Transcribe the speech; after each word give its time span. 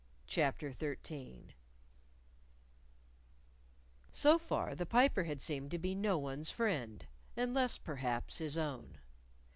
CHAPTER 0.25 0.71
XIII 0.71 1.53
So 4.11 4.39
far, 4.39 4.73
the 4.73 4.87
Piper 4.87 5.25
had 5.25 5.43
seemed 5.43 5.69
to 5.69 5.77
be 5.77 5.93
no 5.93 6.17
one's 6.17 6.49
friend 6.49 7.05
unless, 7.37 7.77
perhaps, 7.77 8.39
his 8.39 8.57
own. 8.57 8.97